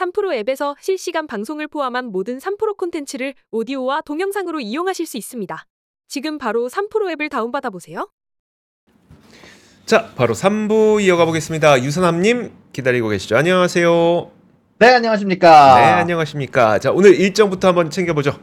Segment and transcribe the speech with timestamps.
[0.00, 5.66] 3프로 앱에서 실시간 방송을 포함한 모든 3프로 콘텐츠를 오디오와 동영상으로 이용하실 수 있습니다.
[6.08, 8.08] 지금 바로 3프로 앱을 다운받아 보세요.
[9.84, 11.82] 자, 바로 3부 이어가 보겠습니다.
[11.82, 13.36] 유선함님 기다리고 계시죠?
[13.36, 14.30] 안녕하세요.
[14.78, 15.74] 네, 안녕하십니까.
[15.76, 16.78] 네, 안녕하십니까.
[16.78, 18.38] 자, 오늘 일정부터 한번 챙겨보죠.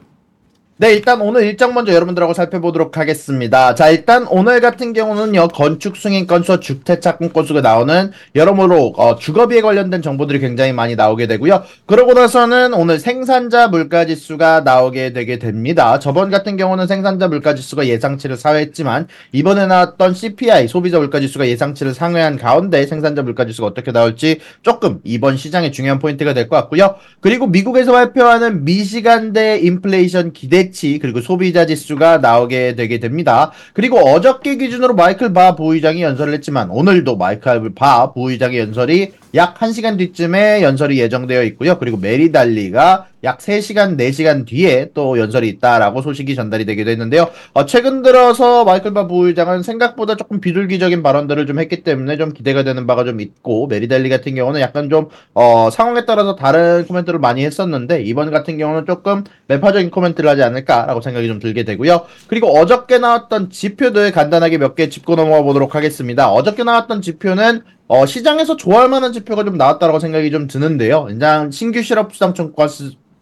[0.79, 3.73] 네, 일단 오늘 일정 먼저 여러분들하고 살펴보도록 하겠습니다.
[3.73, 9.61] 자, 일단 오늘 같은 경우는요, 건축 승인 건수, 주택 착공 건수가 나오는 여러모로 어, 주거비에
[9.61, 11.63] 관련된 정보들이 굉장히 많이 나오게 되고요.
[11.87, 15.97] 그러고 나서는 오늘 생산자 물가 지수가 나오게 되게 됩니다.
[15.97, 21.95] 저번 같은 경우는 생산자 물가 지수가 예상치를 상회했지만 이번에 나왔던 CPI 소비자 물가 지수가 예상치를
[21.95, 26.97] 상회한 가운데 생산자 물가 지수가 어떻게 나올지 조금 이번 시장의 중요한 포인트가 될 것 같고요.
[27.19, 33.51] 그리고 미국에서 발표하는 미시간대 인플레이션 기대 기대치 그리고 소비자 지수가 나오게 되게 됩니다.
[33.73, 39.97] 그리고 어저께 기준으로 마이클 바 부의장이 연설을 했지만 오늘도 마이클 바 부의장의 연설이 약 1시간
[39.97, 41.77] 뒤쯤에 연설이 예정되어 있고요.
[41.77, 47.29] 그리고 메리 달리가 약 3시간, 4시간 뒤에 또 연설이 있다라고 소식이 전달이 되기도 했는데요.
[47.53, 52.63] 어, 최근 들어서 마이클 바 부의장은 생각보다 조금 비둘기적인 발언들을 좀 했기 때문에 좀 기대가
[52.63, 57.19] 되는 바가 좀 있고 메리 달리 같은 경우는 약간 좀 어, 상황에 따라서 다른 코멘트를
[57.19, 62.05] 많이 했었는데 이번 같은 경우는 조금 매파적인 코멘트를 하지 않을까라고 생각이 좀 들게 되고요.
[62.27, 66.31] 그리고 어저께 나왔던 지표들 간단하게 몇 개 짚고 넘어가 보도록 하겠습니다.
[66.31, 71.07] 어저께 나왔던 지표는 어, 시장에서 좋아할 만한 지표가 좀 나왔다고 생각이 좀 드는데요.
[71.51, 72.53] 신규 실업 수당 청구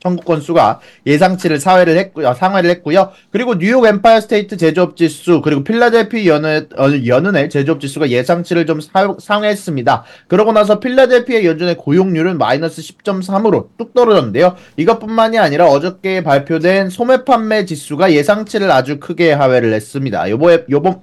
[0.05, 3.11] 가 청구권 수가 예상치를 사회를 했고요, 상회를 했고요.
[3.31, 8.79] 그리고 뉴욕 엠파이어 스테이트 제조업 지수 그리고 필라델피 연은 어, 연은의 제조업 지수가 예상치를 좀
[8.81, 10.03] 사, 상회했습니다.
[10.27, 14.55] 그러고 나서 필라델피아 연준의 고용률은 마이너스 10.3으로 뚝 떨어졌는데요.
[14.77, 20.29] 이것뿐만이 아니라 어저께 발표된 소매 판매 지수가 예상치를 아주 크게 하회를 했습니다.
[20.29, 21.01] 요번 요번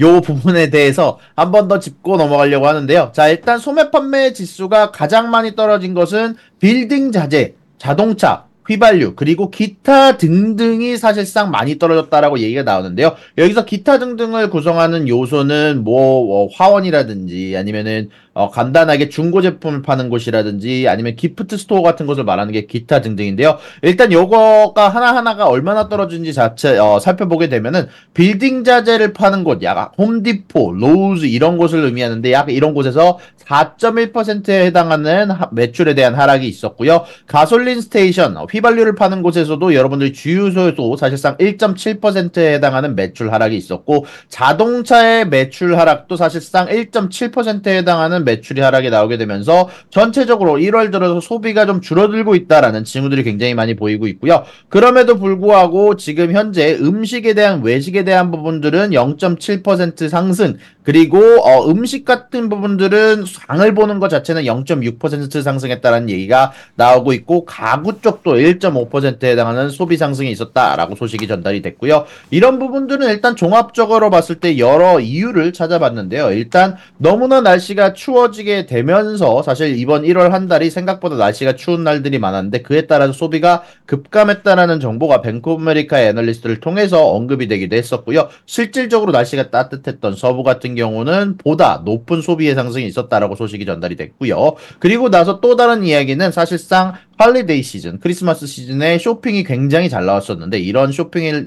[0.00, 3.10] 요 부분에 대해서 한 번 더 짚고 넘어가려고 하는데요.
[3.14, 10.18] 자, 일단 소매 판매 지수가 가장 많이 떨어진 것은 빌딩 자재, 자동차, 휘발유 그리고 기타
[10.18, 13.16] 등등이 사실상 많이 떨어졌다라고 얘기가 나오는데요.
[13.38, 20.86] 여기서 기타 등등을 구성하는 요소는 뭐 어, 화원이라든지 아니면은 어, 간단하게 중고 제품을 파는 곳이라든지
[20.88, 23.58] 아니면 gift store 같은 곳을 말하는 게 기타 등등인데요.
[23.82, 30.28] 일단 요거가 하나하나가 얼마나 떨어진지 자체 어, 살펴보게 되면은 빌딩 자재를 파는 곳, 약 Home
[30.28, 37.06] Depot, Lowe's 이런 곳을 의미하는데 약 이런 곳에서 4.1%에 해당하는 하, 매출에 대한 하락이 있었고요.
[37.26, 45.28] gasoline station, 어, 휘발유를 파는 곳에서도 여러분들 주유소에도 사실상 1.7%에 해당하는 매출 하락이 있었고 자동차의
[45.28, 52.34] 매출 하락도 사실상 1.7%에 해당하는 매출이 하락이 나오게 되면서 전체적으로 1월 들어서 소비가 좀 줄어들고
[52.34, 54.44] 있다라는 징후들이 굉장히 많이 보이고 있고요.
[54.68, 60.58] 그럼에도 불구하고 지금 현재 음식에 대한 외식에 대한 부분들은 0.7% 상승
[60.88, 68.00] 그리고 어, 음식 같은 부분들은 장을 보는 것 자체는 0.6% 상승했다는 얘기가 나오고 있고 가구
[68.00, 72.06] 쪽도 1.5%에 해당하는 소비 상승이 있었다라고 소식이 전달이 됐고요.
[72.30, 76.32] 이런 부분들은 일단 종합적으로 봤을 때 여러 이유를 찾아봤는데요.
[76.32, 82.62] 일단 너무나 날씨가 추워지게 되면서 사실 이번 1월 한 달이 생각보다 날씨가 추운 날들이 많았는데
[82.62, 88.28] 그에 따라서 소비가 급감했다라는 정보가 Bank of America의 애널리스트를 통해서 언급이 되기도 했었고요.
[88.46, 94.54] 실질적으로 날씨가 따뜻했던 서부 같은 경우는 보다 높은 소비의 상승이 있었다라고 소식이 전달이 됐고요.
[94.78, 100.92] 그리고 나서 또 다른 이야기는 사실상 holiday 시즌, 크리스마스 시즌에 쇼핑이 굉장히 잘 나왔었는데 이런
[100.92, 101.44] 쇼핑을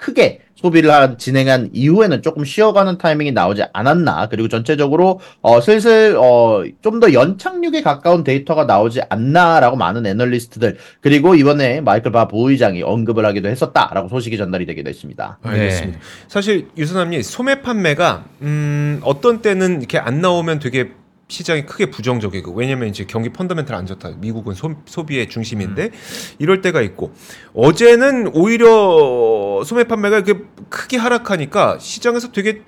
[0.00, 4.28] 크게 소비를 한, 진행한 이후에는 조금 쉬어가는 타이밍이 나오지 않았나.
[4.28, 11.34] 그리고 전체적으로, 어, 슬슬, 어, 좀 더 연착륙에 가까운 데이터가 나오지 않나라고 많은 애널리스트들, 그리고
[11.34, 15.38] 이번에 마이클 바 부의장이 언급을 하기도 했었다라고 소식이 전달이 되기도 했습니다.
[15.42, 15.98] 알겠습니다.
[15.98, 16.04] 네.
[16.28, 20.90] 사실 유선남님 소매 판매가 음, 어떤 때는 이렇게 안 나오면 되게
[21.30, 24.10] 시장이 크게 부정적이고 왜냐면 이제 경기 펀더멘탈 안 좋다.
[24.18, 25.90] 미국은 소, 비의 중심인데 음.
[26.38, 27.12] 이럴 때가 있고
[27.54, 32.62] 어제는 오히려 소매 판매가 이렇게 크게 하락하니까 시장에서 되게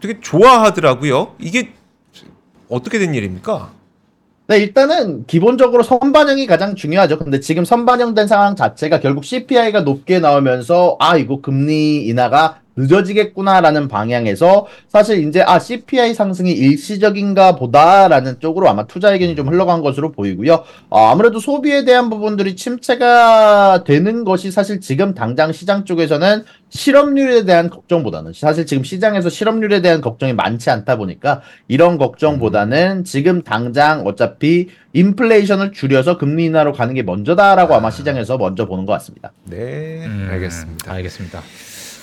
[0.00, 1.36] 되게 좋아하더라고요.
[1.38, 1.72] 이게
[2.68, 3.72] 어떻게 된 일입니까?
[4.48, 7.18] 네, 일단은 기본적으로 선반영이 가장 중요하죠.
[7.18, 14.66] 근데 지금 선반영된 상황 자체가 결국 CPI가 높게 나오면서 아, 이거 금리 인하가 늦어지겠구나라는 방향에서
[14.88, 20.64] 사실 이제 아 CPI 상승이 일시적인가 보다라는 쪽으로 아마 투자 의견이 좀 흘러간 것으로 보이고요.
[20.88, 27.68] 어, 아무래도 소비에 대한 부분들이 침체가 되는 것이 사실 지금 당장 시장 쪽에서는 실업률에 대한
[27.68, 34.68] 걱정보다는 사실 지금 시장에서 실업률에 대한 걱정이 많지 않다 보니까 이런 걱정보다는 지금 당장 어차피
[34.92, 39.32] 인플레이션을 줄여서 금리 인하로 가는 게 먼저다라고 아마 시장에서 먼저 보는 것 같습니다.
[39.44, 40.92] 네, 음, 알겠습니다.
[40.92, 41.42] 알겠습니다.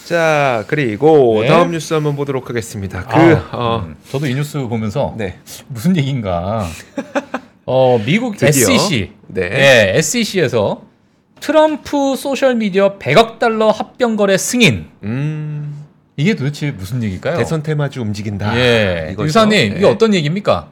[0.07, 1.50] 자 그리고 네.
[1.50, 3.04] 다음 뉴스 한번 보도록 하겠습니다.
[3.04, 5.38] 그 아, 어, 음, 저도 이 뉴스 보면서 네.
[5.68, 6.65] 무슨 얘기인가
[7.65, 8.74] 어, 미국 드디어.
[8.74, 9.12] SEC.
[9.27, 9.42] 네.
[9.51, 10.83] 예, SEC에서
[11.42, 14.86] 트럼프 소셜 미디어 100억 달러 합병 거래 승인.
[15.04, 15.83] 음,
[16.15, 17.36] 이게 도대체 무슨 얘기일까요?
[17.36, 18.57] 대선 테마주 움직인다.
[18.57, 19.13] 예.
[19.19, 19.75] 유사남님, 네.
[19.75, 20.69] 이게 어떤 얘기입니까?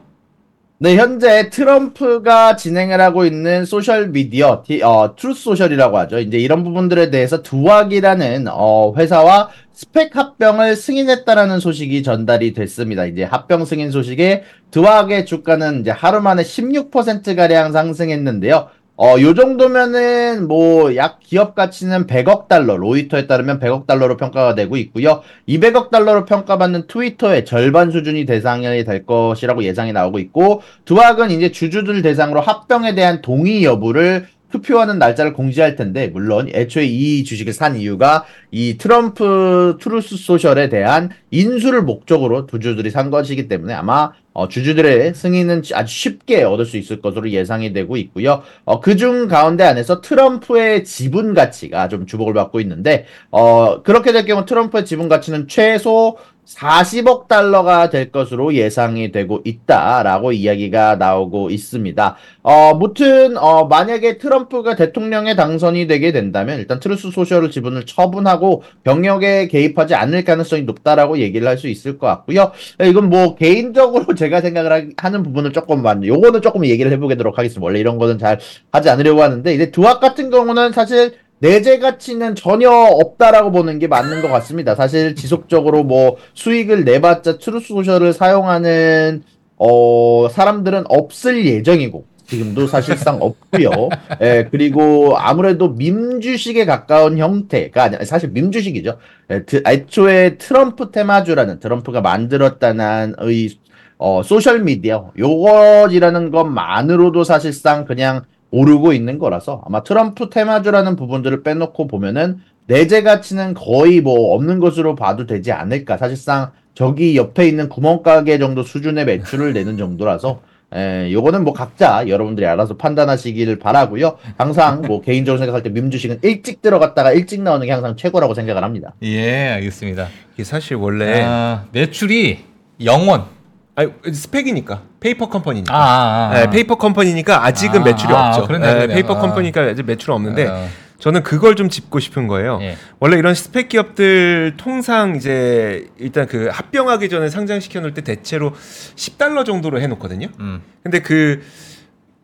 [0.78, 6.18] 네, 현재 트럼프가 진행을 하고 있는 소셜 미디어, 티- 어, Truth Social이라고 하죠.
[6.18, 13.06] 이제 이런 부분들에 대해서 DWAC이라는 어, 회사와 SPAC 합병을 승인했다라는 소식이 전달이 됐습니다.
[13.06, 18.68] 이제 합병 승인 소식에 DWAC의 주가는 이제 하루 만에 16% 가량 상승했는데요.
[18.98, 24.76] 어, 요 정도면은 뭐 약 기업 가치는 100억 달러, 로이터에 따르면 100억 달러로 평가가 되고
[24.78, 25.22] 있고요.
[25.46, 32.00] 200억 달러로 평가받는 트위터의 절반 수준이 대상이 될 것이라고 예상이 나오고 있고 DWAC은 이제 주주들
[32.00, 38.24] 대상으로 합병에 대한 동의 여부를 투표하는 날짜를 공지할 텐데 물론 애초에 이 주식을 산 이유가
[38.50, 45.62] 이 트럼프 Truth Social에 대한 인수를 목적으로 주주들이 산 것이기 때문에 아마 어, 주주들의 승인은
[45.72, 48.42] 아주 쉽게 얻을 수 있을 것으로 예상이 되고 있고요.
[48.66, 54.44] 어, 그중 가운데 안에서 트럼프의 지분 가치가 좀 주목을 받고 있는데 어, 그렇게 될 경우
[54.44, 62.16] 트럼프의 지분 가치는 최소 40억 달러가 될 것으로 예상이 되고 있다라고 이야기가 나오고 있습니다.
[62.42, 69.48] 어, 무튼 어, 만약에 트럼프가 대통령에 당선이 되게 된다면 일단 Truth Social 지분을 처분하고 경영에
[69.48, 72.52] 개입하지 않을 가능성이 높다라고 얘기를 할 수 있을 것 같고요.
[72.82, 77.64] 예, 이건 뭐 개인적으로 제가 생각을 하- 하는 부분을 조금만 요거는 조금 얘기를 해보도록 하겠습니다.
[77.64, 78.38] 원래 이런 거는 잘
[78.72, 84.22] 하지 않으려고 하는데 이제 DWAC 같은 경우는 사실 내재 가치는 전혀 없다라고 보는 게 맞는
[84.22, 84.74] 것 같습니다.
[84.74, 89.22] 사실 지속적으로 뭐 수익을 내봤자 Truth Social을 사용하는
[89.58, 93.70] 어 사람들은 없을 예정이고 지금도 사실상 없고요.
[94.20, 98.98] 예, 그리고 아무래도 meme주식에 가까운 형태가 아니 사실 meme주식이죠.
[99.30, 103.50] 예, 트- 애초에 트럼프 테마주라는 트럼프가 만들었다는 의
[103.98, 111.86] 어, 소셜 미디어 요것이라는 것만으로도 사실상 그냥 오르고 있는 거라서 아마 트럼프 테마주라는 부분들을 빼놓고
[111.86, 115.96] 보면은 내재 가치는 거의 뭐 없는 것으로 봐도 되지 않을까.
[115.96, 120.40] 사실상 저기 옆에 있는 구멍가게 정도 수준의 매출을 내는 정도라서
[120.74, 124.16] 에, 요거는 뭐 각자 여러분들이 알아서 판단하시길 바라고요.
[124.36, 128.64] 항상 뭐 개인적으로 생각할 때 밈 주식은 일찍 들어갔다가 일찍 나오는 게 항상 최고라고 생각을
[128.64, 128.92] 합니다.
[129.02, 130.08] 예, 알겠습니다.
[130.34, 132.38] 이게 사실 원래 아, 매출이
[132.84, 133.35] 0원.
[133.76, 135.74] 아니, SPAC이니까 페이퍼 컴퍼니니까.
[135.74, 136.34] 아, 아, 아.
[136.34, 138.40] 네, 페이퍼 컴퍼니니까 아직은 아, 매출이 아, 없죠.
[138.40, 138.86] 네, 그러네.
[138.88, 139.20] 페이퍼 아.
[139.20, 140.66] 컴퍼니니까 아직 매출은 없는데 어,
[140.98, 142.58] 저는 그걸 좀 짚고 싶은 거예요.
[142.62, 142.76] 예.
[143.00, 149.44] 원래 이런 SPAC 기업들 통상 이제 일단 그 합병하기 전에 상장시켜 놓을 때 대체로 10달러
[149.44, 150.28] 정도로 해 놓거든요.
[150.40, 150.62] 음.
[150.82, 151.42] 근데 그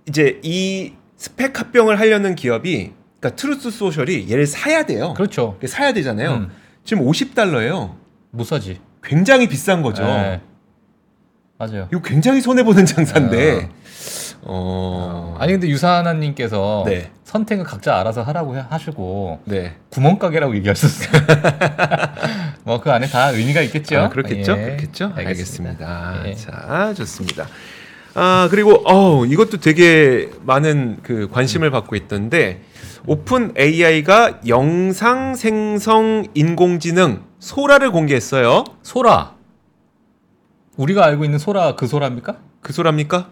[0.09, 5.13] 이제 이 SPAC 합병을 하려는 기업이 그러니까 Truth Social이 얘를 사야 돼요.
[5.15, 5.59] 그렇죠.
[5.67, 6.33] 사야 되잖아요.
[6.33, 6.51] 음.
[6.83, 7.95] 지금 50달러예요.
[8.31, 8.81] 못 사지.
[9.05, 10.03] 굉장히 비싼 거죠.
[10.03, 10.41] 예.
[11.67, 11.87] 맞아요.
[11.93, 13.69] 이거 굉장히 손해 보는 장사인데.
[14.43, 15.37] 어.
[15.39, 17.11] 아니 근데 유사남님께서 네.
[17.25, 19.77] 선택은 각자 알아서 하라고 해- 하시고 네.
[19.91, 21.09] 구멍가게라고 얘기하셨어요.
[22.65, 23.99] 뭐 그 안에 다 의미가 있겠죠.
[23.99, 24.53] 아, 그렇겠죠.
[24.53, 24.63] 예.
[24.65, 25.13] 그렇겠죠.
[25.15, 26.23] 알겠습니다.
[26.27, 26.35] 예.
[26.35, 27.47] 자, 좋습니다.
[28.15, 32.63] 아, 그리고 어, 이것도 되게 많은 그 관심을 받고 있던데
[33.07, 38.65] OpenAI가 영상 생성 인공지능 Sora를 공개했어요.
[38.83, 39.35] Sora.
[40.77, 42.39] 우리가 알고 있는 소라 그 소라입니까?
[42.61, 43.29] 그 소라입니까?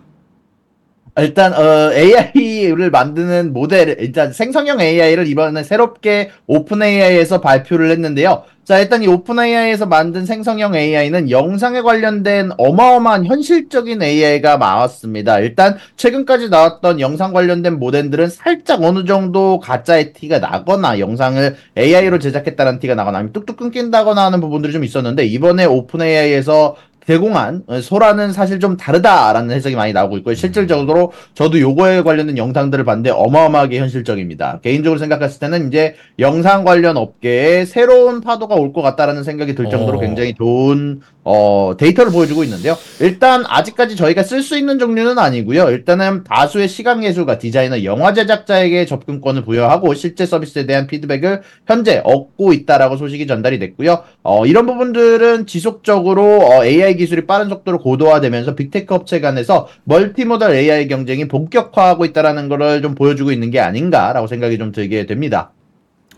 [1.19, 8.45] 일단 어, AI를 만드는 모델 일단 생성형 AI를 이번에 새롭게 OpenAI에서 발표를 했는데요.
[8.65, 15.41] 자 일단 이 OpenAI에서 만든 생성형 AI는 영상에 관련된 어마어마한 현실적인 AI가 나왔습니다.
[15.41, 22.79] 일단 최근까지 나왔던 영상 관련된 모델들은 살짝 어느 정도 가짜의 티가 나거나 영상을 AI로 제작했다는
[22.79, 26.77] 티가 나거나 아니면 뚝뚝 끊긴다거나 하는 부분들이 좀 있었는데 이번에 OpenAI에서
[27.07, 30.35] 제공한 어, Sora는 사실 좀 다르다라는 해석이 많이 나오고 있고요.
[30.35, 34.61] 실질적으로 저도 요거에 관련된 영상들을 봤는데 어마어마하게 현실적입니다.
[34.63, 39.99] 개인적으로 생각했을 때는 이제 영상 관련 업계에 새로운 파도가 올 것 같다라는 생각이 들 정도로
[39.99, 40.01] 어.
[40.01, 41.01] 굉장히 좋은
[41.33, 42.77] 어, 데이터를 보여주고 있는데요.
[42.99, 45.71] 일단 아직까지 저희가 쓸 수 있는 종류는 아니고요.
[45.71, 52.53] 일단은 다수의 시각 예술가, 디자이너, 영화 제작자에게 접근권을 부여하고 실제 서비스에 대한 피드백을 현재 얻고
[52.53, 54.03] 있다라고 소식이 전달이 됐고요.
[54.25, 60.89] 어, 이런 부분들은 지속적으로 어, AI 기술이 빠른 속도로 고도화되면서 빅테크 업체 간에서 멀티모달 AI
[60.89, 65.53] 경쟁이 본격화하고 있다라는 것을 좀 보여주고 있는 게 아닌가라고 생각이 좀 들게 됩니다.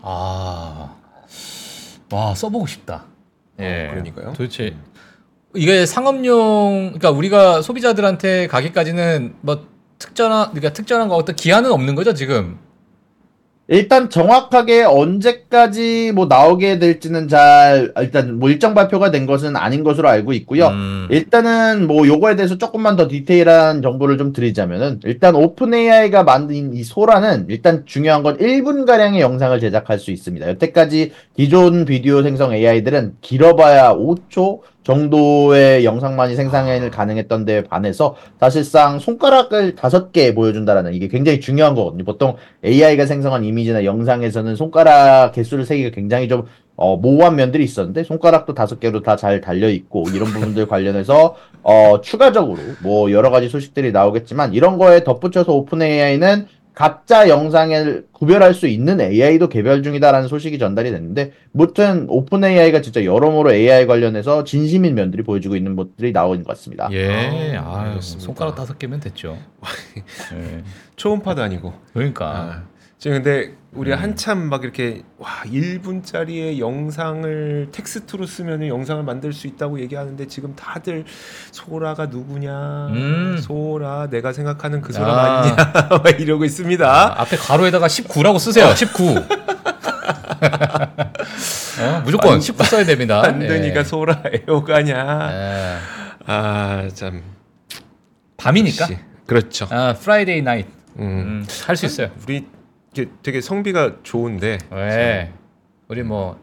[0.01, 0.95] 아,
[2.11, 3.05] 와 써보고 싶다.
[3.59, 4.33] 예, 그러니까요.
[4.33, 4.73] 도대체
[5.55, 9.65] 이게 상업용, 그러니까 우리가 소비자들한테 가기까지는 뭐
[9.99, 12.57] 특전한, 그러니까 특전한 거 어떤 기한은 없는 거죠 지금.
[13.69, 20.09] 일단 정확하게 언제까지 뭐 나오게 될지는 잘 일단 뭐 일정 발표가 된 것은 아닌 것으로
[20.09, 20.67] 알고 있고요.
[20.67, 21.07] 음.
[21.09, 26.83] 일단은 뭐 요거에 대해서 조금만 더 디테일한 정보를 좀 드리자면은 일단 오픈 AI가 만든 이
[26.83, 30.45] 소라는 일단 중요한 건 1분 가량의 영상을 제작할 수 있습니다.
[30.49, 39.75] 여태까지 기존 비디오 생성 AI들은 길어봐야 5초 정도의 영상만이 생산이 가능했던 데 반해서 사실상 손가락을
[39.75, 42.03] 다섯 개 보여준다라는 이게 굉장히 중요한 거거든요.
[42.03, 48.53] 보통 AI가 생성한 이미지나 영상에서는 손가락 개수를 세기가 굉장히 좀 어, 모호한 면들이 있었는데 손가락도
[48.53, 53.91] 다섯 개로 다 잘 달려 있고 이런 부분들 관련해서 어, 추가적으로 뭐 여러 가지 소식들이
[53.93, 60.57] 나오겠지만 이런 거에 덧붙여서 오픈 AI는 가짜 영상을 구별할 수 있는 AI도 개발 중이다라는 소식이
[60.57, 66.43] 전달이 됐는데 무튼 오픈 AI가 진짜 여러모로 AI 관련해서 진심인 면들이 보여주고 있는 것들이 나오는
[66.43, 66.89] 것 같습니다.
[66.91, 67.97] 예, 아, 아.
[68.01, 69.37] 손가락 다섯 개면 됐죠.
[70.33, 70.63] 예.
[70.95, 71.73] 초음파도 아니고.
[71.93, 72.63] 그러니까 아,
[73.03, 74.01] 지금 근데 우리가 음.
[74.01, 81.03] 한참 막 이렇게 와 1분짜리의 영상을 텍스트로 쓰면 영상을 만들 수 있다고 얘기하는데 지금 다들
[81.51, 83.37] 소라가 누구냐 음.
[83.41, 85.41] 소라 내가 생각하는 그 소라 아.
[85.41, 85.55] 맞냐
[86.01, 86.89] 막 이러고 있습니다.
[86.89, 88.73] 아, 앞에 가로에다가 19라고 쓰세요.
[88.73, 89.03] 19.
[91.81, 93.21] 어, 무조건 19 써야 됩니다.
[93.21, 93.83] 안드니가 예.
[93.83, 95.75] 소라 애호가냐 예.
[96.25, 97.21] 아참
[98.37, 98.87] 밤이니까.
[99.27, 99.67] 그렇죠.
[99.71, 100.69] 아, Friday night.
[100.99, 101.03] 음.
[101.03, 102.09] 음, 할수 있어요.
[102.25, 102.45] 우리
[103.21, 105.31] 되게 성비가 좋은데 왜?
[105.87, 106.39] 우리 뭐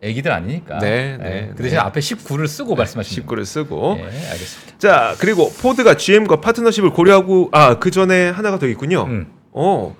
[0.00, 0.78] 애기들 아니니까.
[0.78, 1.22] 네, 예.
[1.22, 1.82] 네, 그 대신 네.
[1.82, 4.78] 앞에 19를 쓰고 말씀하시는 19를 쓰고 예, 알겠습니다.
[4.78, 9.04] 자 그리고 포드가 GM과 파트너십을 고려하고 아 그 전에 하나가 더 있군요.
[9.04, 9.26] 음.
[9.52, 9.94] 어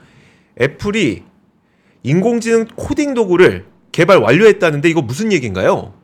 [0.60, 1.22] 애플이
[2.02, 5.94] 인공지능 코딩 도구를 개발 완료했다는데 이거 무슨 얘기인가요?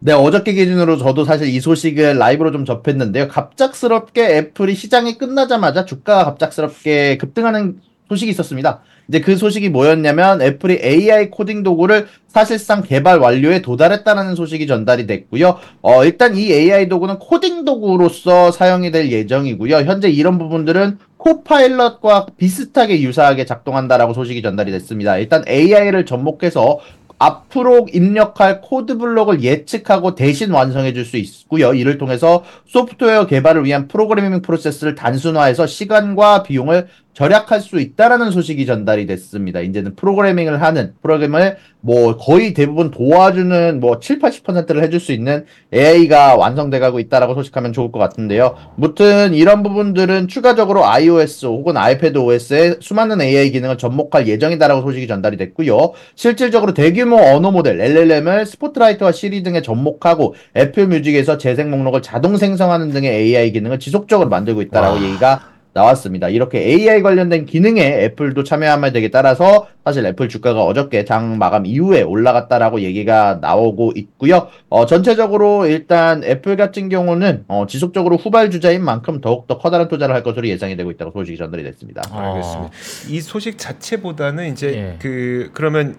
[0.00, 3.28] 네, 어저께 기준으로 저도 사실 이 소식을 라이브로 좀 접했는데요.
[3.28, 8.80] 갑작스럽게 애플이 시장이 끝나자마자 주가가 갑작스럽게 급등하는 소식이 있었습니다.
[9.08, 15.58] 이제 그 소식이 뭐였냐면 애플이 AI 코딩 도구를 사실상 개발 완료에 도달했다는 소식이 전달이 됐고요.
[15.80, 19.76] 어, 일단 이 AI 도구는 코딩 도구로서 사용이 될 예정이고요.
[19.78, 25.16] 현재 이런 부분들은 코파일럿과 비슷하게 유사하게 작동한다라고 소식이 전달이 됐습니다.
[25.16, 26.78] 일단 AI를 접목해서
[27.18, 31.74] 앞으로 입력할 코드 블록을 예측하고 대신 완성해 줄 수 있고요.
[31.74, 36.86] 이를 통해서 소프트웨어 개발을 위한 프로그래밍 프로세스를 단순화해서 시간과 비용을
[37.18, 39.58] 절약할 수 있다라는 소식이 전달이 됐습니다.
[39.58, 45.44] 이제는 프로그래밍을 하는 프로그램을 뭐 거의 대부분 도와주는 뭐 7, 80%를 해줄 수 있는
[45.74, 48.54] AI가 완성돼 가고 있다라고 소식하면 좋을 것 같은데요.
[48.76, 55.38] 무튼 이런 부분들은 추가적으로 iOS 혹은 아이패드 OS에 수많은 AI 기능을 접목할 예정이다라고 소식이 전달이
[55.38, 55.94] 됐고요.
[56.14, 62.92] 실질적으로 대규모 언어 모델 LLM을 스포트라이트와 시리 등에 접목하고 애플 뮤직에서 재생 목록을 자동 생성하는
[62.92, 65.02] 등의 AI 기능을 지속적으로 만들고 있다라고 와.
[65.02, 66.28] 얘기가 나왔습니다.
[66.28, 72.02] 이렇게 AI 관련된 기능에 애플도 참여하면 되게 따라서 사실 애플 주가가 어저께 장 마감 이후에
[72.02, 74.48] 올라갔다라고 얘기가 나오고 있고요.
[74.68, 80.22] 어, 전체적으로 일단 애플 같은 경우는 어, 지속적으로 후발 주자인 만큼 더욱더 커다란 투자를 할
[80.22, 82.02] 것으로 예상이 되고 있다고 소식이 전달이 됐습니다.
[82.10, 82.18] 어.
[82.18, 82.70] 알겠습니다.
[83.08, 84.96] 이 소식 자체보다는 이제 예.
[85.00, 85.96] 그 그러면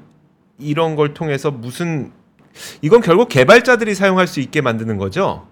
[0.59, 2.11] 이런 걸 통해서 무슨
[2.81, 5.47] 이건 결국 개발자들이 사용할 수 있게 만드는 거죠?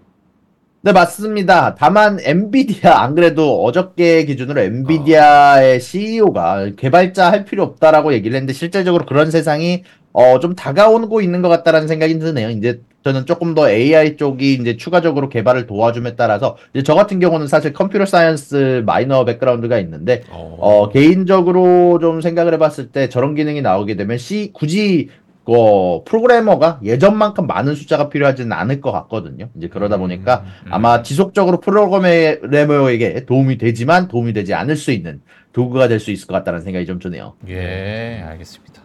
[0.82, 1.76] 네, 맞습니다.
[1.76, 9.06] 다만 엔비디아 안 그래도 어저께 기준으로 엔비디아의 CEO가 개발자 할 필요 없다라고 얘기를 했는데 실질적으로
[9.06, 12.50] 그런 세상이 어 좀 다가오고 있는 것 같다라는 생각이 드네요.
[12.52, 17.48] 이제 저는 조금 더 AI 쪽이 이제 추가적으로 개발을 도와줌에 따라서 이제 저 같은 경우는
[17.48, 20.24] 사실 computer science minor background가 있는데
[20.60, 25.10] 어, 개인적으로 좀 생각을 해봤을 때 저런 기능이 나오게 되면 C, 굳이,
[25.48, 29.50] 어, 프로그래머가 예전만큼 많은 숫자가 필요하지는 않을 것 같거든요.
[29.56, 30.74] 이제 그러다 음, 보니까 음.
[30.74, 35.22] 아마 지속적으로 프로그래머에게 도움이 되지만 도움이 되지 않을 수 있는
[35.54, 37.34] 도구가 될 수 있을 것 같다는 생각이 좀 드네요.
[37.48, 38.82] 예, 알겠습니다.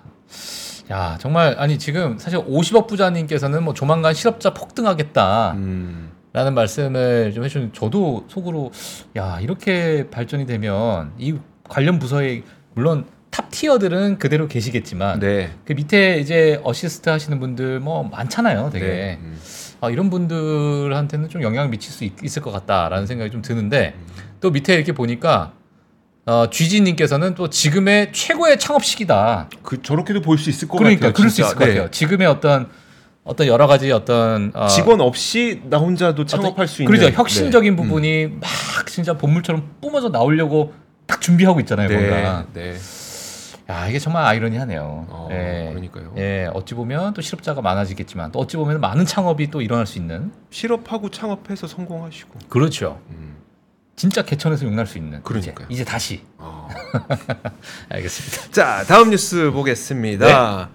[0.91, 5.53] 야, 정말 아니 지금 사실 50억 부자님께서는 뭐 조만간 실업자 폭등하겠다.
[5.57, 6.11] 음.
[6.35, 8.71] 라는 말씀을 좀 해주는 저도 속으로
[9.17, 11.35] 야 이렇게 발전이 되면 이
[11.69, 12.43] 관련 부서에
[12.75, 15.51] 물론 top tier들은 그대로 계시겠지만 네.
[15.65, 19.19] 그 밑에 이제 어시스트 하시는 분들 뭐 많잖아요 되게 네.
[19.23, 19.39] 음.
[19.81, 23.95] 아, 이런 분들한테는 좀 영향을 미칠 수 있, 을것 같다라는 생각이 좀 드는데
[24.41, 25.53] 또 밑에 이렇게 보니까
[26.27, 31.13] 어, 쥐지님께서는 또 지금의 최고의 창업 시기다 그 저렇게도 볼 수 있을 것 그러니까 같아요.
[31.15, 31.41] 그럴 수.
[31.41, 31.71] 있을 것 네.
[31.73, 32.69] 같아요 지금의 어떤
[33.25, 37.17] 어떤 여러 가지 어떤 어, 직원 없이 나 혼자도 창업할 수 있는 그렇죠.
[37.17, 37.83] 혁신적인 네.
[37.83, 40.75] 부분이 막 진짜 본물처럼 뿜어져 나오려고
[41.07, 41.97] 딱 준비하고 있잖아요, 네.
[41.97, 42.47] 뭔가.
[42.53, 42.75] 네.
[43.69, 45.07] 야, 이게 정말 아이러니하네요.
[45.09, 45.69] 어, 예.
[45.71, 46.15] 그러니까요.
[46.19, 50.33] 예, 어찌 보면 또 실업자가 많아지겠지만 또 어찌 보면 많은 창업이 또 일어날 수 있는
[50.51, 52.39] 실업하고 창업해서 성공하시고.
[52.49, 53.01] 그렇죠.
[53.11, 53.37] 음.
[53.95, 55.67] 진짜 개천에서 용날 수 있는 그러니까요.
[55.71, 56.69] 이제, 이제 다시 어.
[57.89, 58.51] 알겠습니다.
[58.51, 60.71] 자, 다음 뉴스 보겠습니다.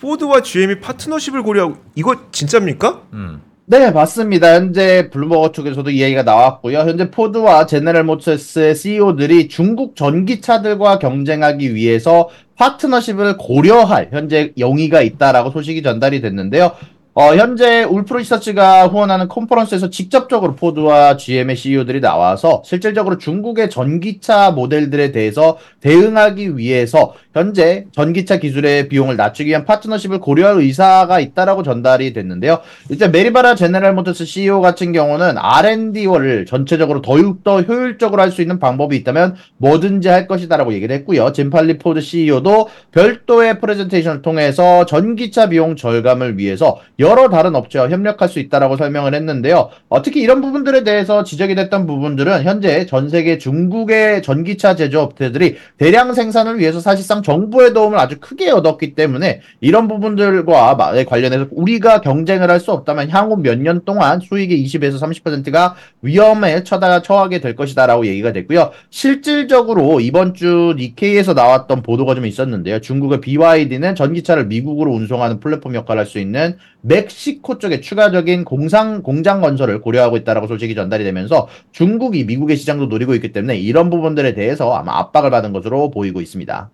[0.00, 3.02] 포드와 GM이 파트너십을 고려하고 이거 진짜입니까?
[3.12, 3.42] 음.
[3.66, 4.54] 네, 맞습니다.
[4.54, 6.80] 현재 블룸버그 쪽에서도 이야기가 나왔고요.
[6.80, 15.82] 현재 포드와 제네럴 모터스의 CEO들이 중국 전기차들과 경쟁하기 위해서 파트너십을 고려할 현재 용의가 있다라고 소식이
[15.82, 16.72] 전달이 됐는데요.
[17.14, 25.12] 어, 현재 울프 리서치가 후원하는 컨퍼런스에서 직접적으로 포드와 GM의 CEO들이 나와서 실질적으로 중국의 전기차 모델들에
[25.12, 32.60] 대해서 대응하기 위해서 현재 전기차 기술의 비용을 낮추기 위한 파트너십을 고려할 의사가 있다라고 전달이 됐는데요.
[32.90, 38.96] 이제 메리바라 제네럴 모터스 CEO 같은 경우는 R&D를 전체적으로 더욱더 효율적으로 할 수 있는 방법이
[38.96, 41.32] 있다면 뭐든지 할 것이다라고 얘기를 했고요.
[41.32, 48.40] 짐팔리 포드 CEO도 별도의 프레젠테이션을 통해서 전기차 비용 절감을 위해서 여러 다른 업체와 협력할 수
[48.40, 49.70] 있다라고 설명을 했는데요.
[49.88, 56.12] 어, 특히 이런 부분들에 대해서 지적이 됐던 부분들은 현재 전 세계 중국의 전기차 제조업체들이 대량
[56.12, 62.50] 생산을 위해서 사실상 정부의 도움을 아주 크게 얻었기 때문에 이런 부분들과 마- 관련해서 우리가 경쟁을
[62.50, 68.06] 할 수 없다면 향후 몇 년 동안 수익의 20에서 30%가 위험에 처다 처하게 될 것이다라고
[68.06, 68.70] 얘기가 됐고요.
[68.90, 72.80] 실질적으로 이번 주 니케이에서 나왔던 보도가 좀 있었는데요.
[72.80, 79.40] 중국의 BYD는 전기차를 미국으로 운송하는 플랫폼 역할을 할 수 있는 멕시코 쪽에 추가적인 공상 공장
[79.40, 84.72] 건설을 고려하고 있다라고 소식이 전달이 되면서 중국이 미국의 시장도 노리고 있기 때문에 이런 부분들에 대해서
[84.74, 86.70] 아마 압박을 받은 것으로 보이고 있습니다.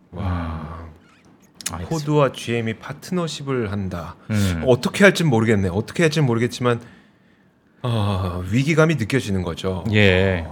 [1.72, 1.88] 알겠습니다.
[1.88, 4.16] 포드와 GM이 파트너십을 한다.
[4.30, 4.62] 음.
[4.66, 5.68] 어떻게 할지 모르겠네.
[5.70, 6.80] 어떻게 할지 모르겠지만
[7.82, 9.84] 아, 위기감이 느껴지는 거죠.
[9.92, 10.46] 예.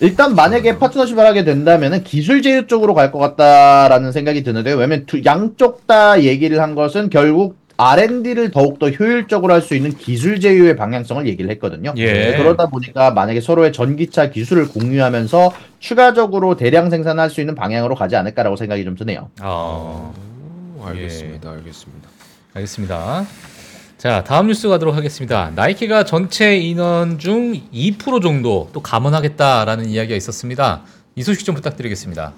[0.00, 4.74] 일단 만약에 파트너십을 하게 된다면은 기술 제휴 쪽으로 갈 것 같다라는 생각이 드는데요.
[4.76, 10.40] 왜냐면 두, 양쪽 다 얘기를 한 것은 결국 R&D를 더욱더 효율적으로 할 수 있는 기술
[10.40, 11.92] 제휴의 방향성을 얘기를 했거든요.
[11.96, 12.12] 예.
[12.12, 18.14] 네, 그러다 보니까 만약에 서로의 전기차 기술을 공유하면서 추가적으로 대량 생산할 수 있는 방향으로 가지
[18.16, 19.30] 않을까라고 생각이 좀 드네요.
[19.40, 20.12] 아,
[20.78, 21.50] 오, 알겠습니다.
[21.50, 22.08] 알겠습니다.
[22.54, 23.26] 알겠습니다.
[23.96, 25.50] 자, 다음 뉴스 가도록 하겠습니다.
[25.54, 30.82] 나이키가 전체 인원 중 2% 정도 또 감원하겠다라는 이야기가 있었습니다.
[31.16, 32.32] 이 소식 좀 부탁드리겠습니다.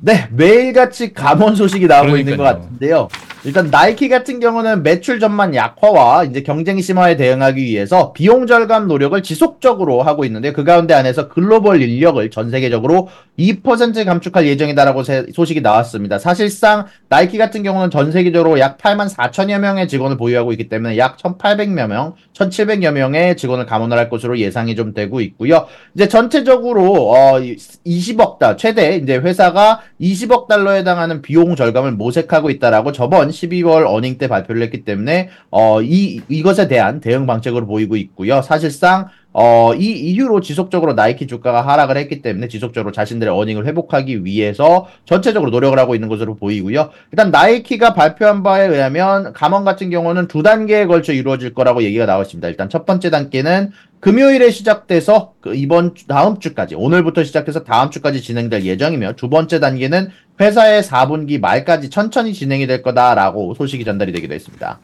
[0.00, 2.62] 네, 매일같이 감원 소식이 나오고 있는 것 그러니까요.
[2.64, 3.08] 같은데요.
[3.44, 9.20] 일단 나이키 같은 경우는 매출 전망 약화와 이제 경쟁 심화에 대응하기 위해서 비용 절감 노력을
[9.22, 15.62] 지속적으로 하고 있는데 그 가운데 안에서 글로벌 인력을 전 세계적으로 2% 감축할 예정이다라고 세- 소식이
[15.62, 16.18] 나왔습니다.
[16.18, 21.16] 사실상 나이키 같은 경우는 전 세계적으로 약 8만 4천여 명의 직원을 보유하고 있기 때문에 약
[21.16, 22.14] 1,800여 명,
[22.48, 25.66] 1,700여 명의 직원을 감원을 할 것으로 예상이 좀 되고 있고요.
[25.94, 32.92] 이제 전체적으로 어 20억 달 최대 이제 회사가 20억 달러에 해당하는 비용 절감을 모색하고 있다라고
[32.92, 38.42] 저번 12월 어닝 때 발표를 했기 때문에 어 이 이것에 대한 대응 방책으로 보이고 있고요.
[38.42, 44.88] 사실상 어, 이 이후로 지속적으로 나이키 주가가 하락을 했기 때문에 지속적으로 자신들의 어닝을 회복하기 위해서
[45.04, 46.90] 전체적으로 노력을 하고 있는 것으로 보이고요.
[47.12, 52.22] 일단 나이키가 발표한 바에 의하면 감원 같은 경우는 두 단계에 걸쳐 이루어질 거라고 얘기가 나와
[52.22, 52.48] 있습니다.
[52.48, 58.22] 일단 첫 번째 단계는 금요일에 시작돼서 그 이번 주, 다음 주까지 오늘부터 시작해서 다음 주까지
[58.22, 60.08] 진행될 예정이며 두 번째 단계는
[60.40, 64.80] 회사의 4분기 말까지 천천히 진행이 될 거다라고 소식이 전달이 되기도 했습니다.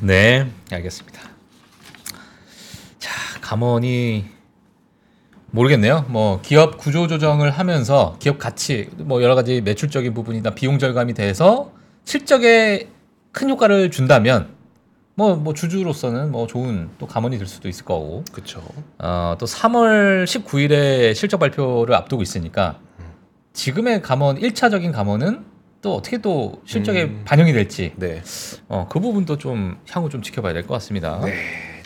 [0.00, 1.33] 네, 알겠습니다.
[3.44, 4.24] 자, 감원이
[5.50, 6.06] 모르겠네요.
[6.08, 11.70] 뭐 기업 구조 조정을 하면서 기업 가치 뭐 여러 가지 매출적인 부분이나 비용 절감이 돼서
[12.04, 12.88] 실적에
[13.32, 14.48] 큰 효과를 준다면
[15.14, 18.64] 뭐 뭐 주주로서는 뭐 좋은 또 감원이 될 수도 있을 거고 그렇죠.
[18.98, 22.80] 어, 또 3월 19일에 실적 발표를 앞두고 있으니까
[23.52, 25.44] 지금의 감원 1차적인 감원은
[25.82, 27.22] 또 어떻게 또 실적에 음.
[27.24, 28.22] 반영이 될지 네.
[28.68, 31.20] 어, 그 부분도 좀 향후 좀 지켜봐야 될 것 같습니다.
[31.24, 31.34] 네,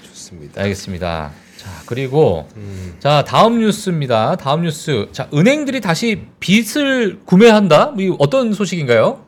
[0.03, 0.63] 좋습니다.
[0.63, 1.33] 알겠습니다.
[1.69, 2.95] 자, 그리고 음.
[2.99, 4.37] 자, 다음 뉴스입니다.
[4.37, 5.09] 다음 뉴스.
[5.13, 7.93] 자, 은행들이 다시 빚을 구매한다?
[7.95, 9.21] 뭐 이거 어떤 소식인가요?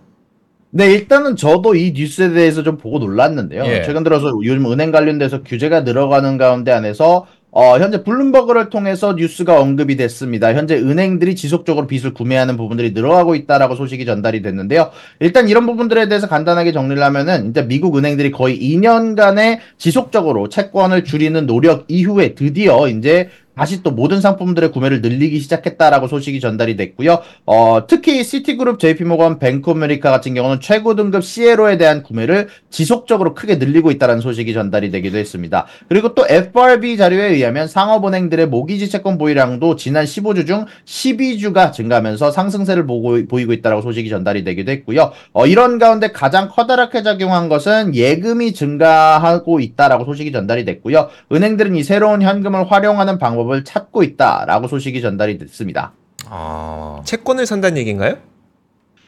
[0.73, 3.65] 네, 일단은 저도 이 뉴스에 대해서 좀 보고 놀랐는데요.
[3.67, 3.83] 예.
[3.83, 9.97] 최근 들어서 요즘 은행 관련돼서 규제가 늘어가는 가운데 안에서 어, 현재 블룸버그를 통해서 뉴스가 언급이
[9.97, 10.55] 됐습니다.
[10.55, 14.91] 현재 은행들이 지속적으로 빚을 구매하는 부분들이 늘어가고 있다라고 소식이 전달이 됐는데요.
[15.19, 21.47] 일단 이런 부분들에 대해서 간단하게 정리를 하면은 이제 미국 은행들이 거의 2년간의 지속적으로 채권을 줄이는
[21.47, 27.19] 노력 이후에 드디어 이제 다시 또 모든 상품들의 구매를 늘리기 시작했다라고 소식이 전달이 됐고요.
[27.45, 33.57] 어, 특히 시티그룹, JP모건, 뱅크 아메리카 같은 경우는 최고 등급 CLO에 대한 구매를 지속적으로 크게
[33.57, 35.67] 늘리고 있다는 소식이 전달이 되기도 했습니다.
[35.91, 42.87] 그리고 또 FRB 자료에 의하면 상업은행들의 모기지 채권 보유량도 지난 15주 중 12주가 증가하면서 상승세를
[42.87, 45.13] 보고, 보이고 있다고 소식이 전달이 되기도 했고요.
[45.35, 51.11] 어, 이런 가운데 가장 커다랗게 작용한 것은 예금이 증가하고 있다라고 소식이 전달이 됐고요.
[51.31, 55.93] 은행들은 이 새로운 현금을 활용하는 방법을 찾고 있다라고 소식이 전달이 됐습니다.
[56.29, 57.01] 아.
[57.05, 58.17] 채권을 산다는 얘기인가요?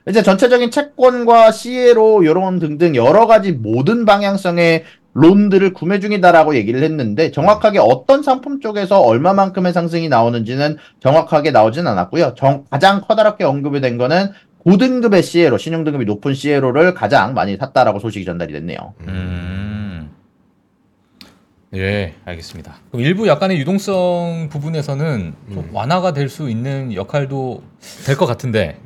[0.08, 7.30] 이제 전체적인 채권과 CLO 이런 등등 여러 가지 모든 방향성의 론들을 구매 중이다라고 얘기를 했는데
[7.30, 12.34] 정확하게 어떤 상품 쪽에서 얼마만큼의 상승이 나오는지는 정확하게 나오진 않았고요.
[12.36, 14.32] 정- 가장 커다랗게 언급이 된 거는
[14.64, 18.94] 고등급의 CLO, 신용등급이 높은 CLO를 가장 많이 샀다라고 소식이 전달이 됐네요.
[19.06, 19.71] 음.
[21.74, 22.76] 예, 알겠습니다.
[22.90, 27.62] 그럼 일부 약간의 유동성 부분에서는 좀 완화가 될 수 있는 역할도
[28.06, 28.78] 될 것 같은데.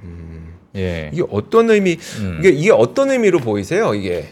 [0.76, 1.10] 예.
[1.12, 2.36] 이게 어떤 의미 음.
[2.38, 3.94] 이게 이게 어떤 의미로 보이세요?
[3.94, 4.28] 이게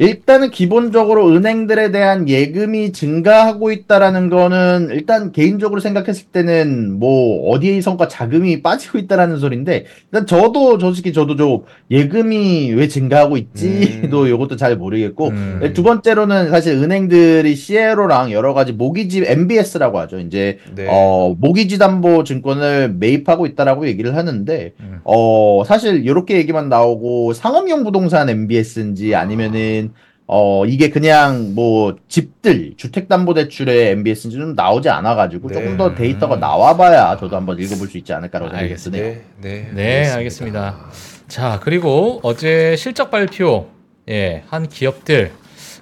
[0.00, 8.62] 일단은 기본적으로 은행들에 대한 예금이 증가하고 있다라는 거는 일단 개인적으로 생각했을 때는 뭐 어디에선가 자금이
[8.62, 15.28] 빠지고 있다라는 소리인데 일단 저도 솔직히 저도 좀 예금이 왜 증가하고 있지도 이것도 잘 모르겠고
[15.28, 15.70] 음.
[15.74, 20.18] 두 번째로는 사실 은행들이 CLO랑 여러 가지 모기지 MBS라고 하죠.
[20.18, 20.86] 이제 네.
[20.88, 25.00] 어 모기지 담보 증권을 매입하고 있다라고 얘기를 하는데 음.
[25.04, 29.89] 어 사실 이렇게 얘기만 나오고 상업용 부동산 MBS인지 아니면은
[30.32, 35.54] 어 이게 그냥 뭐 집들 주택담보대출의 MBS인지 좀 나오지 않아가지고 네.
[35.54, 38.52] 조금 더 데이터가 나와봐야 저도 한번 읽어볼 수 있지 않을까라고.
[38.52, 39.02] 드네요.
[39.02, 40.78] 네, 네, 네, 알겠습니다.
[41.26, 43.66] 자, 그리고 어제 실적 발표,
[44.08, 45.32] 예, 한 기업들,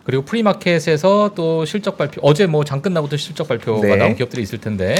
[0.05, 3.97] 그리고 프리마켓에서 또 실적 발표, 어제 뭐 장 끝나고도 실적 발표가 네.
[3.97, 4.95] 나온 기업들이 있을 텐데,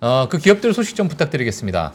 [0.00, 1.92] 어, 그 기업들 소식 좀 부탁드리겠습니다.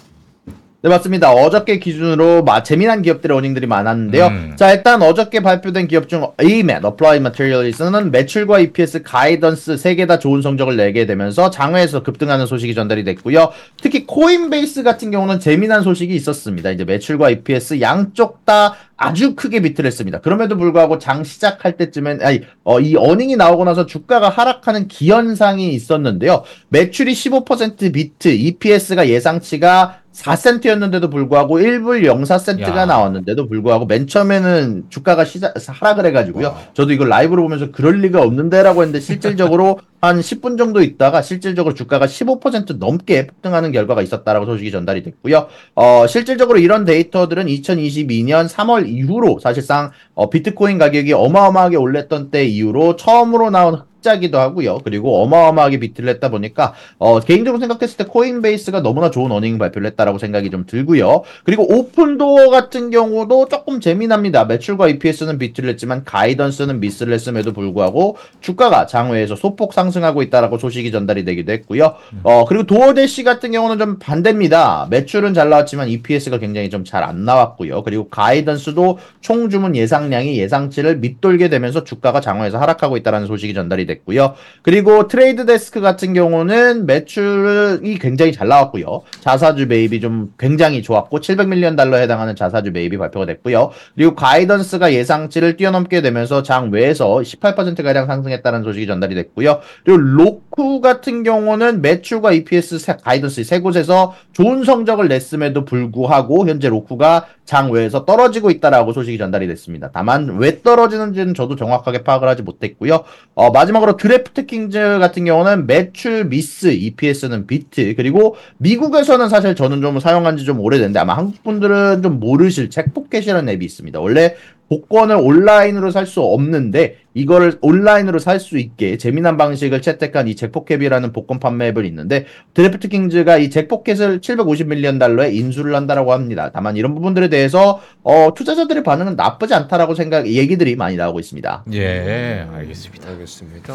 [0.83, 1.31] 네, 맞습니다.
[1.31, 4.27] 어저께 기준으로 마, 재미난 기업들의 어닝들이 많았는데요.
[4.27, 4.53] 음.
[4.57, 10.75] 자, 일단 어저께 발표된 기업 중 AMAT, Applied Materials는 매출과 EPS 가이던스 세개다 좋은 성적을
[10.75, 13.53] 내게 되면서 장외에서 급등하는 소식이 전달이 됐고요.
[13.81, 16.71] 특히 코인베이스 같은 경우는 재미난 소식이 있었습니다.
[16.71, 20.19] 이제 매출과 EPS 양쪽 다 아주 크게 beat를 했습니다.
[20.19, 26.43] 그럼에도 불구하고 장 시작할 때쯤엔 아니 어, 이 earning이 나오고 나서 주가가 하락하는 기현상이 있었는데요.
[26.67, 32.85] 매출이 15% beat, EPS가 예상치가 4센트였는데도 불구하고 1불 04센트가 야.
[32.85, 36.55] 나왔는데도 불구하고 맨 처음에는 주가가 시작, 하락을 해가지고요.
[36.73, 42.05] 저도 이걸 라이브로 보면서 그럴 리가 없는데라고 했는데 실질적으로 한 10분 정도 있다가 실질적으로 주가가
[42.05, 45.47] 15% 넘게 폭등하는 결과가 있었다라고 소식이 전달이 됐고요.
[45.75, 52.97] 어, 실질적으로 이런 데이터들은 2022년 3월 이후로 사실상 어, 비트코인 가격이 어마어마하게 올랐던 때 이후로
[52.97, 54.79] 처음으로 나온 흑자기도 하고요.
[54.83, 60.17] 그리고 어마어마하게 beat를 했다 보니까 어, 개인적으로 생각했을 때 코인베이스가 너무나 좋은 earning 발표를 했다라고
[60.17, 61.23] 생각이 좀 들고요.
[61.45, 64.45] 그리고 오픈도어 같은 경우도 조금 재미납니다.
[64.45, 71.23] 매출과 EPS는 beat를 했지만 guidance는 miss를 했음에도 불구하고 주가가 장외에서 소폭 상승하고 있다라고 소식이 전달이
[71.25, 71.95] 되기도 했고요.
[72.23, 74.87] 어, 그리고 DoorDash 같은 경우는 좀 반대입니다.
[74.89, 77.83] 매출은 잘 나왔지만 EPS가 굉장히 좀 잘 안 나왔고요.
[77.83, 84.35] 그리고 guidance도 총 주문 예상량이 예상치를 밑돌게 되면서 주가가 장외에서 하락하고 있다는 소식이 전달이 됐고요.
[84.61, 89.01] 그리고 Trade Desk 같은 경우는 매출이 굉장히 잘 나왔고요.
[89.21, 93.71] 자사주 매입이 좀 굉장히 좋았고 700 million 달러에 해당하는 자사주 매입이 발표가 됐고요.
[93.95, 99.59] 그리고 guidance가 예상치를 뛰어넘게 되면서 장 외에서 18%가량 상승했다는 소식이 전달이 됐고요.
[99.83, 106.69] 그리고 Roku 같은 경우는 매출과 EPS 세- guidance 세 곳에서 좋은 성적을 냈음에도 불구하고 현재
[106.69, 109.89] Roku가 장외에서 떨어지고 있다라고 소식이 전달이 됐습니다.
[109.93, 113.03] 다만 왜 떨어지는지는 저도 정확하게 파악을 하지 못했고요.
[113.35, 120.37] 어, 마지막으로 DraftKings 같은 경우는 매출 miss, EPS는 beat, 그리고 미국에서는 사실 저는 좀 사용한
[120.37, 123.99] 지 좀 오래됐는데 아마 한국 분들은 좀 모르실 Jackpocket이라는 앱이 있습니다.
[123.99, 124.35] 원래
[124.73, 131.13] 복권을 온라인으로 살 수 없는데 이거를 온라인으로 살 수 있게 재미난 방식을 채택한 이 Jackpocket이라는
[131.13, 136.49] 복권 판매 앱을 있는데 DraftKings가 이 Jackpocket을 750 million 달러에 인수를 한다라고 합니다.
[136.53, 141.65] 다만 이런 부분들에 대해서 어, 투자자들의 반응은 나쁘지 않다라고 생각 얘기들이 많이 나오고 있습니다.
[141.73, 143.09] 예, 알겠습니다.
[143.09, 143.73] 알겠습니다.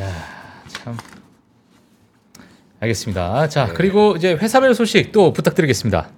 [0.00, 0.10] 야,
[0.68, 0.96] 참.
[2.80, 3.48] 알겠습니다.
[3.48, 6.10] 자, 그리고 이제 회사별 소식 또 부탁드리겠습니다.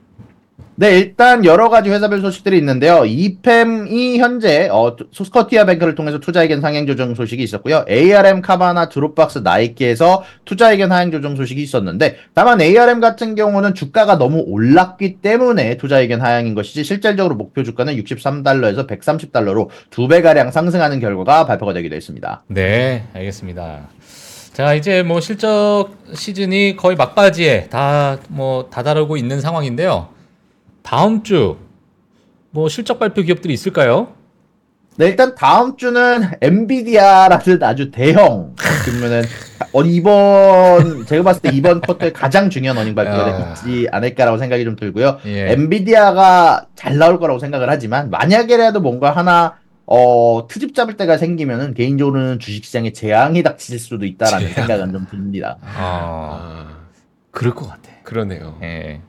[0.80, 3.00] 네, 일단 여러 가지 회사별 소식들이 있는데요.
[3.02, 7.84] 이팸이 현재 어, 스커티아 뱅크를 통해서 투자의견 상향 조정 소식이 있었고요.
[7.86, 14.42] ARM, 카바나, 드롭박스, 나이키에서 투자의견 하향 조정 소식이 있었는데 다만 ARM 같은 경우는 주가가 너무
[14.46, 21.74] 올랐기 때문에 투자의견 하향인 것이지 실질적으로 목표 주가는 63달러에서 130달러로 두 배가량 상승하는 결과가 발표가
[21.74, 22.42] 되기도 했습니다.
[22.46, 23.80] 네, 알겠습니다.
[24.54, 30.08] 자, 이제 뭐 실적 시즌이 거의 막바지에 다 뭐 다다르고 있는 상황인데요.
[30.90, 31.70] 다음 주
[32.52, 34.14] 뭐 실적 발표 기업들이 있을까요?
[34.96, 39.22] 네, 일단 다음 주는 엔비디아라는 아주 대형 그러면은
[39.72, 43.54] 어, 이번 제가 봤을 때 이번 쿼터에 가장 중요한 어닝 발표가 야.
[43.54, 45.18] 있지 않을까라고 생각이 좀 들고요.
[45.26, 45.52] 예.
[45.52, 52.40] 엔비디아가 잘 나올 거라고 생각을 하지만 만약에라도 뭔가 하나 어 트집 잡을 때가 생기면은 개인적으로는
[52.40, 54.66] 주식시장에 재앙이 닥칠 수도 있다라는 재앙.
[54.66, 55.56] 생각은 좀 듭니다.
[55.62, 56.76] 아, 아,
[57.30, 57.90] 그럴 것 같아.
[58.02, 58.58] 그러네요.
[58.62, 59.00] 예.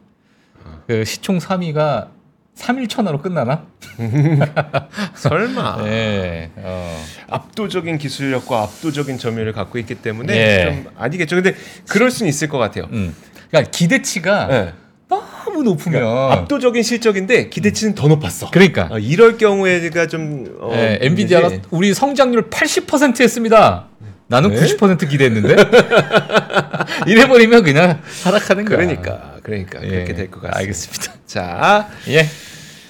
[0.87, 2.07] 그 시총 3위가
[2.55, 3.65] 3일 천하로 끝나나?
[5.15, 5.77] 설마.
[5.87, 6.51] 예.
[6.57, 7.03] 어.
[7.29, 10.65] 압도적인 기술력과 압도적인 점유율을 갖고 있기 때문에 예.
[10.65, 11.35] 좀 아니겠죠.
[11.37, 11.55] 근데
[11.87, 12.87] 그럴 수는 있을 것 같아요.
[12.91, 13.15] 음.
[13.49, 14.73] 그러니까 기대치가 예.
[15.07, 18.49] 너무 높으면 압도적인 실적인데 기대치는 더 높았어.
[18.51, 21.67] 그러니까 어, 이럴 경우에가 좀 어, 예, 엔비디아가 문제지.
[21.71, 23.87] 우리 성장률 80% 했습니다.
[24.27, 24.61] 나는 네?
[24.61, 25.55] 90% 기대했는데
[27.05, 28.77] 이래버리면 그냥 하락하는 거야.
[28.77, 30.59] 그러니까 그러니까 예, 그렇게 될 것 같습니다.
[30.59, 31.13] 알겠습니다.
[31.25, 32.25] 자, 예.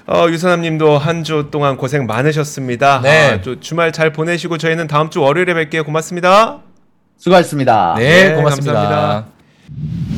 [0.07, 3.01] 어, 유선남님도 한 주 동안 고생 많으셨습니다.
[3.01, 3.31] 네.
[3.31, 5.85] 아, 또 주말 잘 보내시고 저희는 다음 주 월요일에 뵐게요.
[5.85, 6.61] 고맙습니다.
[7.17, 7.95] 수고하셨습니다.
[7.97, 8.73] 네, 네, 고맙습니다.
[8.73, 10.10] 감사합니다.